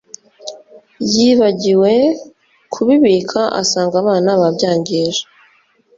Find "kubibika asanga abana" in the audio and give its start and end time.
2.73-4.29